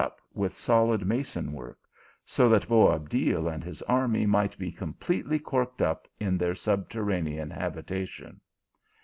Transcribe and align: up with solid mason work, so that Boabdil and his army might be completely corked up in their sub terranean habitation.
up 0.01 0.19
with 0.33 0.57
solid 0.57 1.05
mason 1.05 1.53
work, 1.53 1.77
so 2.25 2.49
that 2.49 2.67
Boabdil 2.67 3.47
and 3.47 3.63
his 3.63 3.83
army 3.83 4.25
might 4.25 4.57
be 4.57 4.71
completely 4.71 5.37
corked 5.37 5.79
up 5.79 6.07
in 6.19 6.39
their 6.39 6.55
sub 6.55 6.89
terranean 6.89 7.51
habitation. 7.51 8.41